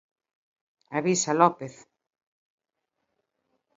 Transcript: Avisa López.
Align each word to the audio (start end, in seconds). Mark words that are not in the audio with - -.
Avisa 0.97 1.31
López. 1.41 1.73